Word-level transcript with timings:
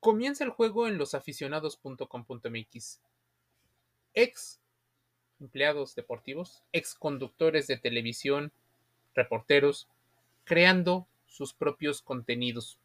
Comienza 0.00 0.44
el 0.44 0.50
juego 0.50 0.88
en 0.88 0.96
losaficionados.com.mx. 0.96 3.00
Ex 4.14 4.60
empleados 5.40 5.94
deportivos, 5.94 6.62
ex 6.72 6.94
conductores 6.94 7.66
de 7.66 7.76
televisión, 7.76 8.52
reporteros, 9.14 9.88
creando 10.44 11.06
sus 11.26 11.52
propios 11.52 12.02
contenidos. 12.02 12.78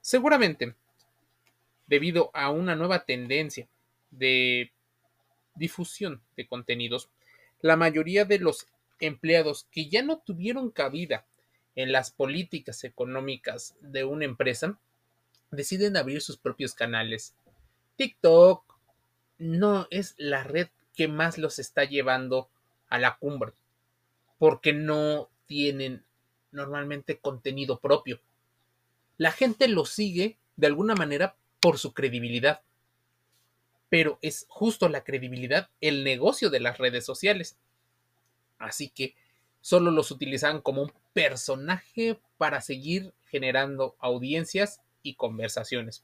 Seguramente, 0.00 0.74
debido 1.86 2.30
a 2.34 2.50
una 2.50 2.76
nueva 2.76 3.04
tendencia 3.04 3.68
de 4.10 4.72
difusión 5.54 6.22
de 6.36 6.46
contenidos, 6.46 7.08
la 7.60 7.76
mayoría 7.76 8.24
de 8.24 8.38
los 8.38 8.68
empleados 9.00 9.66
que 9.70 9.88
ya 9.88 10.02
no 10.02 10.18
tuvieron 10.18 10.70
cabida 10.70 11.26
en 11.74 11.92
las 11.92 12.10
políticas 12.10 12.84
económicas 12.84 13.74
de 13.80 14.04
una 14.04 14.24
empresa 14.24 14.78
deciden 15.56 15.96
abrir 15.96 16.22
sus 16.22 16.36
propios 16.36 16.74
canales. 16.74 17.34
TikTok 17.96 18.76
no 19.38 19.86
es 19.90 20.14
la 20.18 20.44
red 20.44 20.68
que 20.94 21.08
más 21.08 21.38
los 21.38 21.58
está 21.58 21.84
llevando 21.84 22.48
a 22.88 22.98
la 22.98 23.16
cumbre, 23.18 23.52
porque 24.38 24.72
no 24.72 25.28
tienen 25.46 26.04
normalmente 26.52 27.18
contenido 27.18 27.78
propio. 27.80 28.20
La 29.18 29.32
gente 29.32 29.68
lo 29.68 29.84
sigue 29.84 30.38
de 30.56 30.66
alguna 30.66 30.94
manera 30.94 31.36
por 31.60 31.78
su 31.78 31.92
credibilidad, 31.92 32.62
pero 33.88 34.18
es 34.22 34.46
justo 34.48 34.88
la 34.88 35.04
credibilidad 35.04 35.70
el 35.80 36.04
negocio 36.04 36.50
de 36.50 36.60
las 36.60 36.78
redes 36.78 37.04
sociales. 37.04 37.56
Así 38.58 38.88
que 38.88 39.14
solo 39.60 39.90
los 39.90 40.10
utilizan 40.10 40.60
como 40.60 40.82
un 40.82 40.92
personaje 41.12 42.18
para 42.38 42.60
seguir 42.60 43.12
generando 43.26 43.96
audiencias 43.98 44.80
y 45.06 45.14
conversaciones. 45.14 46.02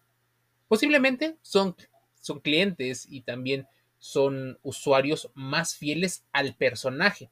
Posiblemente 0.69 1.37
son, 1.43 1.77
son 2.21 2.41
clientes 2.41 3.07
y 3.11 3.23
también 3.23 3.67
son 3.99 4.59
usuarios 4.63 5.31
más 5.35 5.75
fieles 5.77 6.25
al 6.33 6.55
personaje. 6.55 7.31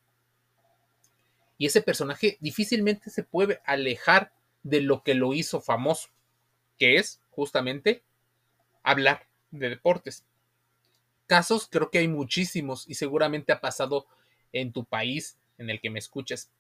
Y 1.58 1.67
ese 1.67 1.83
personaje 1.83 2.39
difícilmente 2.41 3.11
se 3.11 3.22
puede 3.22 3.61
alejar 3.64 4.33
de 4.62 4.80
lo 4.80 5.03
que 5.03 5.14
lo 5.14 5.33
hizo 5.34 5.61
famoso, 5.61 6.08
que 6.78 6.97
es 6.97 7.20
justamente 7.30 8.02
hablar 8.83 9.27
de 9.50 9.69
deportes. 9.69 10.25
Casos 11.27 11.69
creo 11.70 11.91
que 11.91 11.98
hay 11.98 12.08
muchísimos 12.08 12.89
y 12.89 12.95
seguramente 12.95 13.52
ha 13.52 13.61
pasado 13.61 14.06
en 14.52 14.73
tu 14.73 14.84
país 14.84 15.39
en 15.58 15.70
el 15.70 15.80
que 15.80 15.91
me 15.91 15.98
escuchas. 15.98 16.50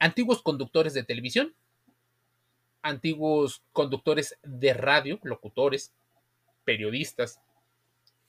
Antiguos 0.00 0.42
conductores 0.42 0.94
de 0.94 1.02
televisión, 1.02 1.54
antiguos 2.82 3.62
conductores 3.72 4.38
de 4.42 4.74
radio, 4.74 5.18
locutores, 5.22 5.92
periodistas, 6.64 7.40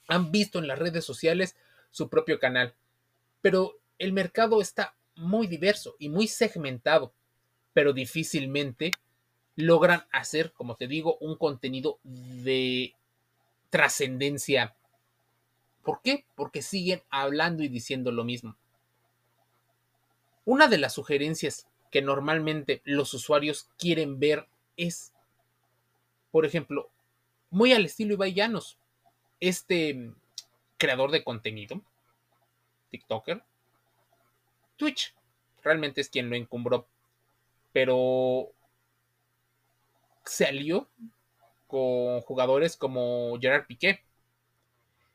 han 0.07 0.31
visto 0.31 0.59
en 0.59 0.67
las 0.67 0.79
redes 0.79 1.05
sociales 1.05 1.55
su 1.91 2.09
propio 2.09 2.39
canal, 2.39 2.73
pero 3.41 3.79
el 3.97 4.13
mercado 4.13 4.61
está 4.61 4.95
muy 5.15 5.47
diverso 5.47 5.95
y 5.99 6.09
muy 6.09 6.27
segmentado, 6.27 7.13
pero 7.73 7.93
difícilmente 7.93 8.91
logran 9.55 10.05
hacer, 10.11 10.53
como 10.53 10.75
te 10.75 10.87
digo, 10.87 11.17
un 11.19 11.35
contenido 11.35 11.99
de 12.03 12.95
trascendencia. 13.69 14.75
¿Por 15.83 16.01
qué? 16.01 16.25
Porque 16.35 16.61
siguen 16.61 17.01
hablando 17.09 17.63
y 17.63 17.67
diciendo 17.67 18.11
lo 18.11 18.23
mismo. 18.23 18.55
Una 20.45 20.67
de 20.67 20.77
las 20.77 20.93
sugerencias 20.93 21.67
que 21.89 22.01
normalmente 22.01 22.81
los 22.85 23.13
usuarios 23.13 23.69
quieren 23.77 24.19
ver 24.19 24.47
es, 24.77 25.13
por 26.31 26.45
ejemplo, 26.45 26.89
muy 27.49 27.73
al 27.73 27.85
estilo 27.85 28.13
Ibai 28.13 28.35
este 29.39 30.11
creador 30.77 31.11
de 31.11 31.23
contenido, 31.23 31.81
TikToker, 32.89 33.43
Twitch, 34.77 35.13
realmente 35.63 36.01
es 36.01 36.09
quien 36.09 36.29
lo 36.29 36.35
encumbró, 36.35 36.87
pero 37.73 38.51
se 40.25 40.45
alió 40.45 40.87
con 41.67 42.21
jugadores 42.21 42.77
como 42.77 43.37
Gerard 43.39 43.65
Piqué 43.65 44.03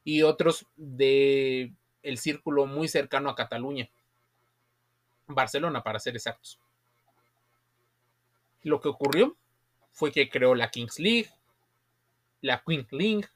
y 0.04 0.22
otros 0.22 0.66
de 0.76 1.72
el 2.02 2.18
círculo 2.18 2.66
muy 2.66 2.88
cercano 2.88 3.30
a 3.30 3.34
Cataluña. 3.34 3.88
Barcelona, 5.26 5.82
para 5.82 5.98
ser 5.98 6.14
exactos. 6.14 6.60
Lo 8.64 8.80
que 8.80 8.88
ocurrió 8.88 9.36
fue 9.92 10.10
que 10.10 10.28
creó 10.28 10.56
la 10.56 10.70
Kings 10.70 10.98
League, 10.98 11.30
la 12.40 12.62
Queen 12.66 12.86
League, 12.90 13.28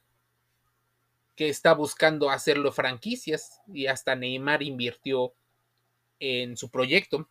que 1.37 1.47
está 1.47 1.73
buscando 1.73 2.29
hacerlo 2.29 2.73
franquicias 2.73 3.61
y 3.73 3.87
hasta 3.87 4.15
Neymar 4.15 4.61
invirtió 4.61 5.33
en 6.19 6.57
su 6.57 6.69
proyecto 6.69 7.29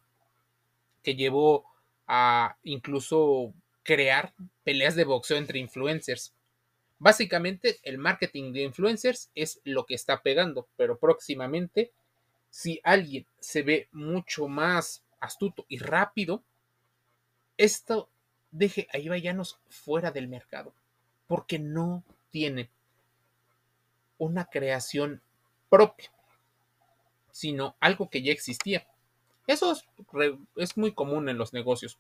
que 1.03 1.15
llevó 1.15 1.67
a 2.07 2.57
incluso 2.63 3.53
crear 3.83 4.33
peleas 4.65 4.97
de 4.97 5.05
boxeo 5.05 5.37
entre 5.37 5.59
influencers. 5.59 6.33
Básicamente 6.99 7.79
el 7.83 7.99
marketing 7.99 8.53
de 8.53 8.63
influencers 8.63 9.31
es 9.35 9.61
lo 9.65 9.85
que 9.85 9.95
está 9.95 10.23
pegando, 10.23 10.69
pero 10.77 10.99
próximamente 10.99 11.93
si 12.51 12.81
alguien 12.83 13.27
se 13.41 13.63
ve 13.63 13.89
mucho 13.93 14.49
más 14.49 15.05
astuto 15.21 15.67
y 15.69 15.79
rápido, 15.79 16.43
esto 17.59 18.09
deje 18.51 18.89
a 18.93 18.99
Ibayanos 18.99 19.59
fuera 19.69 20.11
del 20.11 20.29
mercado, 20.29 20.73
porque 21.27 21.59
no 21.59 22.03
tiene 22.31 22.71
una 24.17 24.47
creación 24.47 25.21
propia, 25.69 26.11
sino 27.31 27.77
algo 27.81 28.09
que 28.09 28.23
ya 28.23 28.33
existía. 28.33 28.87
Eso 29.47 29.77
es, 30.57 30.77
muy 30.77 30.93
común 30.93 31.29
en 31.29 31.39
los 31.39 31.53
negocios, 31.53 31.99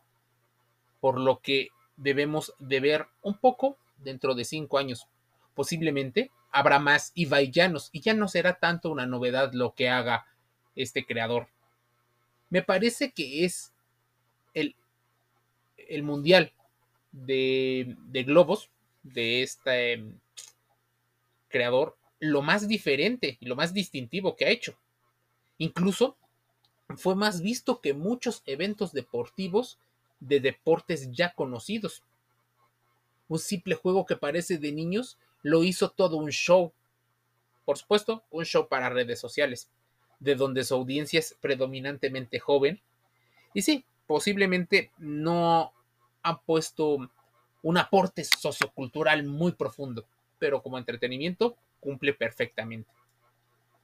por 1.01 1.19
lo 1.19 1.41
que 1.41 1.69
debemos 1.97 2.55
de 2.59 2.81
ver 2.81 3.09
un 3.23 3.39
poco 3.39 3.79
dentro 3.99 4.35
de 4.35 4.45
cinco 4.45 4.79
años. 4.79 5.07
Posiblemente 5.55 6.31
habrá 6.51 6.79
más 6.79 7.13
Ibaiyanos 7.15 7.91
y 7.93 8.01
ya 8.01 8.15
no 8.15 8.29
será 8.29 8.59
tanto 8.59 8.91
una 8.91 9.07
novedad 9.07 9.53
lo 9.53 9.75
que 9.75 9.89
haga 9.89 10.27
este 10.77 11.05
creador. 11.05 11.49
Me 12.51 12.63
parece 12.63 13.13
que 13.13 13.45
es 13.45 13.73
el 15.89 16.03
mundial 16.03 16.53
de, 17.13 17.97
globos 18.27 18.71
de 19.03 19.43
este 19.43 20.05
creador 21.49 21.97
lo 22.21 22.43
más 22.43 22.69
diferente 22.69 23.39
y 23.41 23.47
lo 23.47 23.57
más 23.57 23.73
distintivo 23.73 24.37
que 24.37 24.45
ha 24.45 24.51
hecho. 24.51 24.77
Incluso 25.59 26.17
fue 26.97 27.15
más 27.15 27.41
visto 27.41 27.81
que 27.81 27.95
muchos 27.95 28.43
eventos 28.47 28.93
deportivos 28.93 29.79
de 30.21 30.41
deportes 30.41 31.11
ya 31.13 31.33
conocidos. 31.35 32.03
Un 33.29 33.39
simple 33.39 33.75
juego 33.75 34.07
que 34.07 34.17
parece 34.17 34.59
de 34.59 34.73
niños 34.73 35.19
lo 35.43 35.63
hizo 35.65 35.91
todo 35.91 36.17
un 36.17 36.31
show. 36.31 36.73
Por 37.65 37.79
supuesto, 37.79 38.25
un 38.31 38.45
show 38.45 38.69
para 38.69 38.89
redes 38.89 39.21
sociales 39.21 39.69
de 40.19 40.35
donde 40.35 40.65
su 40.65 40.75
audiencia 40.75 41.21
es 41.21 41.37
predominantemente 41.41 42.41
joven. 42.41 42.81
Y 43.55 43.63
sí, 43.63 43.85
posiblemente 44.07 44.91
no 44.99 45.73
ha 46.23 46.41
puesto 46.41 46.99
un 47.63 47.79
aporte 47.79 48.25
sociocultural 48.25 49.25
muy 49.25 49.53
profundo, 49.53 50.07
pero 50.39 50.63
como 50.63 50.79
entretenimiento 50.79 51.57
cumple 51.81 52.15
perfectamente. 52.15 52.91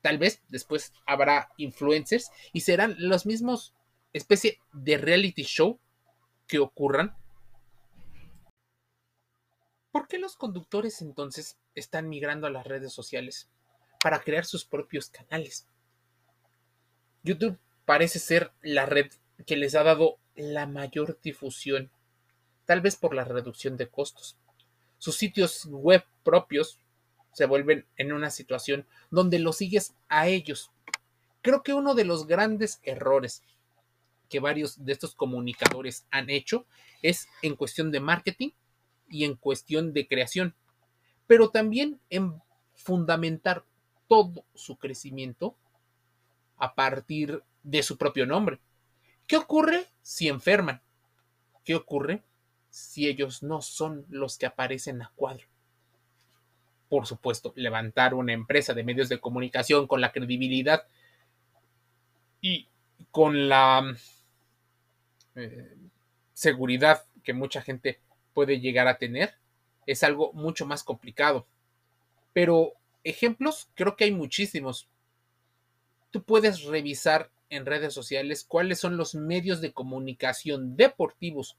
Tal 0.03 0.19
vez 0.19 0.43
después 0.49 0.93
habrá 1.07 1.51
influencers 1.57 2.31
y 2.53 2.61
serán 2.61 2.95
los 2.99 3.27
mismos 3.27 3.75
especie 4.15 4.61
de 4.73 4.97
reality 4.97 5.43
show 5.43 5.79
que 6.47 6.59
ocurran. 6.59 7.15
¿Por 9.91 10.09
qué 10.09 10.19
los 10.19 10.37
conductores 10.37 11.03
entonces 11.03 11.59
están 11.75 12.09
migrando 12.09 12.47
a 12.47 12.51
las 12.51 12.67
redes 12.67 12.93
sociales? 12.93 13.51
Para 14.03 14.21
crear 14.21 14.45
sus 14.45 14.65
propios 14.65 15.09
canales. 15.09 15.67
YouTube 17.23 17.59
parece 17.85 18.19
ser 18.19 18.53
la 18.63 18.87
red 18.87 19.11
que 19.47 19.57
les 19.57 19.75
ha 19.75 19.83
dado 19.83 20.19
la 20.35 20.67
mayor 20.67 21.19
difusión, 21.23 21.91
tal 22.67 22.81
vez 22.81 22.97
por 22.97 23.15
la 23.15 23.25
reducción 23.25 23.77
de 23.77 23.89
costos. 23.89 24.37
Sus 24.99 25.17
sitios 25.17 25.67
web 25.67 26.05
propios 26.23 26.79
se 27.33 27.47
vuelven 27.47 27.87
en 27.97 28.13
una 28.13 28.31
situación 28.31 28.87
donde 29.11 29.39
los 29.39 29.57
sigues 29.59 29.95
a 30.09 30.29
ellos. 30.29 30.71
Creo 31.43 31.63
que 31.63 31.75
uno 31.75 31.95
de 31.95 32.05
los 32.05 32.27
grandes 32.27 32.81
errores 32.83 33.43
que 34.29 34.41
varios 34.41 34.85
de 34.85 34.93
estos 34.93 35.15
comunicadores 35.15 36.07
han 36.11 36.31
hecho 36.31 36.67
es 37.03 37.29
en 37.43 37.57
cuestión 37.57 37.91
de 37.91 38.01
marketing 38.01 38.51
y 39.09 39.25
en 39.25 39.37
cuestión 39.37 39.93
de 39.93 40.09
creación, 40.09 40.55
pero 41.27 41.51
también 41.51 42.01
en 42.09 42.41
fundamentar 42.75 43.65
todo 44.09 44.45
su 44.55 44.77
crecimiento 44.77 45.57
a 46.57 46.75
partir 46.75 47.43
de 47.63 47.83
su 47.83 47.99
propio 47.99 48.27
nombre. 48.27 48.59
¿Qué 49.27 49.37
ocurre 49.37 49.87
si 50.03 50.29
enferman? 50.29 50.83
¿Qué 51.65 51.75
ocurre 51.75 52.23
si 52.75 53.07
ellos 53.07 53.45
no 53.45 53.63
son 53.63 54.05
los 54.09 54.37
que 54.37 54.47
aparecen 54.47 55.01
a 55.01 55.13
cuadro? 55.15 55.47
Por 56.89 57.07
supuesto, 57.07 57.53
levantar 57.55 58.15
una 58.15 58.33
empresa 58.33 58.75
de 58.75 58.83
medios 58.83 59.09
de 59.09 59.21
comunicación 59.21 59.87
con 59.87 60.01
la 60.01 60.11
credibilidad 60.11 60.85
y 62.41 62.69
con 63.13 63.49
la 63.49 63.97
eh, 65.37 65.77
seguridad 66.33 67.05
que 67.23 67.33
mucha 67.33 67.63
gente 67.63 68.01
puede 68.33 68.59
llegar 68.59 68.89
a 68.89 68.99
tener 68.99 69.35
es 69.87 70.03
algo 70.03 70.33
mucho 70.33 70.67
más 70.67 70.83
complicado. 70.83 71.47
Pero 72.33 72.73
ejemplos 73.05 73.69
creo 73.75 73.95
que 73.95 74.05
hay 74.05 74.13
muchísimos. 74.13 74.89
Tú 76.11 76.25
puedes 76.25 76.65
revisar 76.65 77.31
en 77.51 77.67
redes 77.67 77.95
sociales 77.95 78.45
cuáles 78.45 78.81
son 78.81 78.97
los 78.97 79.15
medios 79.15 79.61
de 79.61 79.73
comunicación 79.73 80.77
deportivos 80.77 81.57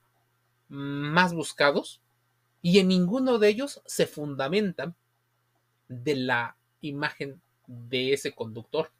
más 0.68 1.32
buscados 1.32 2.00
y 2.62 2.78
en 2.78 2.88
ninguno 2.88 3.38
de 3.38 3.48
ellos 3.48 3.82
se 3.86 4.06
fundamentan 4.06 4.94
de 5.88 6.16
la 6.16 6.56
imagen 6.80 7.40
de 7.66 8.12
ese 8.12 8.32
conductor, 8.32 8.90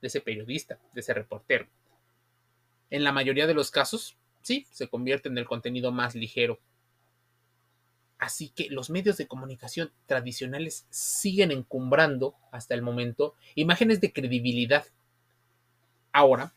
de 0.00 0.08
ese 0.08 0.20
periodista, 0.20 0.78
de 0.92 1.00
ese 1.00 1.14
reportero. 1.14 1.66
En 2.90 3.04
la 3.04 3.12
mayoría 3.12 3.46
de 3.46 3.54
los 3.54 3.70
casos, 3.70 4.16
sí, 4.42 4.66
se 4.70 4.88
convierte 4.88 5.28
en 5.28 5.38
el 5.38 5.46
contenido 5.46 5.92
más 5.92 6.14
ligero. 6.14 6.60
Así 8.18 8.48
que 8.50 8.68
los 8.70 8.88
medios 8.90 9.16
de 9.16 9.26
comunicación 9.26 9.92
tradicionales 10.06 10.86
siguen 10.90 11.50
encumbrando 11.50 12.34
hasta 12.50 12.74
el 12.74 12.82
momento 12.82 13.34
imágenes 13.54 14.00
de 14.00 14.12
credibilidad. 14.12 14.86
Ahora, 16.12 16.54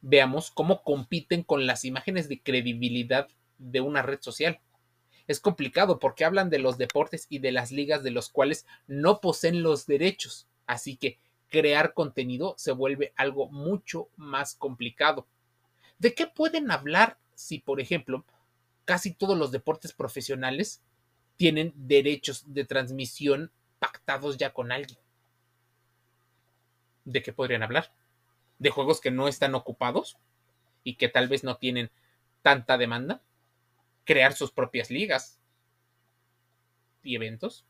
veamos 0.00 0.50
cómo 0.50 0.82
compiten 0.82 1.42
con 1.42 1.66
las 1.66 1.84
imágenes 1.84 2.28
de 2.28 2.40
credibilidad 2.40 3.28
de 3.60 3.80
una 3.80 4.02
red 4.02 4.20
social. 4.20 4.60
Es 5.28 5.38
complicado 5.38 6.00
porque 6.00 6.24
hablan 6.24 6.50
de 6.50 6.58
los 6.58 6.76
deportes 6.76 7.26
y 7.28 7.38
de 7.38 7.52
las 7.52 7.70
ligas 7.70 8.02
de 8.02 8.10
los 8.10 8.30
cuales 8.30 8.66
no 8.88 9.20
poseen 9.20 9.62
los 9.62 9.86
derechos. 9.86 10.48
Así 10.66 10.96
que 10.96 11.18
crear 11.48 11.94
contenido 11.94 12.54
se 12.58 12.72
vuelve 12.72 13.12
algo 13.16 13.48
mucho 13.48 14.08
más 14.16 14.54
complicado. 14.54 15.26
¿De 15.98 16.14
qué 16.14 16.26
pueden 16.26 16.70
hablar 16.70 17.18
si, 17.34 17.58
por 17.58 17.80
ejemplo, 17.80 18.24
casi 18.84 19.12
todos 19.12 19.36
los 19.38 19.52
deportes 19.52 19.92
profesionales 19.92 20.82
tienen 21.36 21.72
derechos 21.76 22.42
de 22.52 22.64
transmisión 22.64 23.52
pactados 23.78 24.36
ya 24.36 24.52
con 24.52 24.72
alguien? 24.72 24.98
¿De 27.04 27.22
qué 27.22 27.32
podrían 27.32 27.62
hablar? 27.62 27.92
¿De 28.58 28.70
juegos 28.70 29.00
que 29.00 29.10
no 29.10 29.28
están 29.28 29.54
ocupados 29.54 30.16
y 30.84 30.94
que 30.94 31.08
tal 31.08 31.28
vez 31.28 31.44
no 31.44 31.56
tienen 31.56 31.90
tanta 32.42 32.78
demanda? 32.78 33.22
Crear 34.10 34.32
sus 34.32 34.50
propias 34.50 34.90
ligas 34.90 35.38
y 37.04 37.14
eventos, 37.14 37.64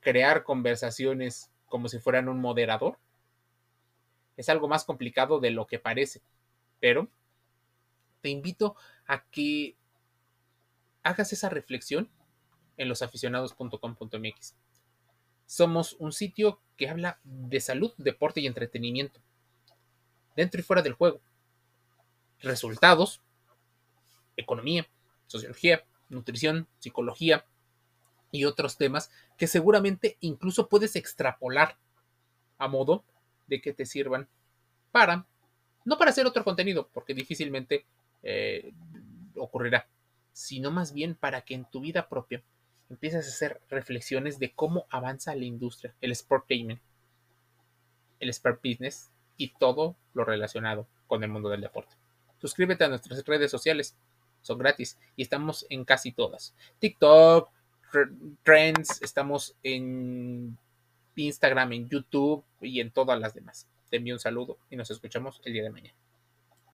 crear 0.00 0.44
conversaciones 0.44 1.50
como 1.64 1.88
si 1.88 1.98
fueran 1.98 2.28
un 2.28 2.38
moderador. 2.38 2.98
Es 4.36 4.50
algo 4.50 4.68
más 4.68 4.84
complicado 4.84 5.40
de 5.40 5.52
lo 5.52 5.66
que 5.66 5.78
parece, 5.78 6.20
pero 6.80 7.08
te 8.20 8.28
invito 8.28 8.76
a 9.06 9.24
que 9.30 9.74
hagas 11.02 11.32
esa 11.32 11.48
reflexión 11.48 12.10
en 12.76 12.90
losaficionados.com.mx. 12.90 14.54
Somos 15.46 15.96
un 15.98 16.12
sitio 16.12 16.60
que 16.76 16.90
habla 16.90 17.20
de 17.24 17.60
salud, 17.60 17.94
deporte 17.96 18.42
y 18.42 18.46
entretenimiento, 18.46 19.18
dentro 20.36 20.60
y 20.60 20.62
fuera 20.62 20.82
del 20.82 20.92
juego. 20.92 21.22
Resultados, 22.40 23.22
economía, 24.36 24.86
sociología, 25.26 25.84
nutrición, 26.08 26.66
psicología 26.78 27.44
y 28.30 28.44
otros 28.44 28.76
temas 28.76 29.10
que 29.36 29.46
seguramente 29.46 30.16
incluso 30.20 30.68
puedes 30.68 30.96
extrapolar 30.96 31.76
a 32.58 32.68
modo 32.68 33.04
de 33.46 33.60
que 33.60 33.72
te 33.72 33.86
sirvan 33.86 34.28
para, 34.92 35.26
no 35.84 35.98
para 35.98 36.10
hacer 36.10 36.26
otro 36.26 36.44
contenido, 36.44 36.88
porque 36.92 37.14
difícilmente 37.14 37.84
eh, 38.22 38.72
ocurrirá, 39.36 39.86
sino 40.32 40.70
más 40.70 40.92
bien 40.92 41.14
para 41.14 41.42
que 41.42 41.54
en 41.54 41.64
tu 41.64 41.80
vida 41.80 42.08
propia 42.08 42.42
empieces 42.88 43.26
a 43.26 43.30
hacer 43.30 43.60
reflexiones 43.68 44.38
de 44.38 44.52
cómo 44.52 44.86
avanza 44.90 45.34
la 45.34 45.44
industria, 45.44 45.94
el 46.00 46.12
sport 46.12 46.46
gaming, 46.48 46.80
el 48.20 48.30
sport 48.30 48.60
business 48.62 49.10
y 49.36 49.48
todo 49.48 49.96
lo 50.14 50.24
relacionado 50.24 50.86
con 51.06 51.22
el 51.22 51.30
mundo 51.30 51.48
del 51.48 51.60
deporte. 51.60 51.94
Suscríbete 52.38 52.84
a 52.84 52.88
nuestras 52.88 53.24
redes 53.24 53.50
sociales 53.50 53.96
son 54.46 54.58
gratis 54.58 54.98
y 55.16 55.22
estamos 55.22 55.66
en 55.68 55.84
casi 55.84 56.12
todas. 56.12 56.54
TikTok, 56.78 57.50
Trends, 58.42 59.02
estamos 59.02 59.56
en 59.62 60.56
Instagram, 61.16 61.72
en 61.72 61.88
YouTube 61.88 62.44
y 62.60 62.80
en 62.80 62.90
todas 62.90 63.18
las 63.18 63.34
demás. 63.34 63.66
Te 63.90 63.96
envío 63.96 64.14
un 64.14 64.20
saludo 64.20 64.58
y 64.70 64.76
nos 64.76 64.90
escuchamos 64.90 65.40
el 65.44 65.52
día 65.52 65.62
de 65.62 65.70
mañana. 65.70 65.94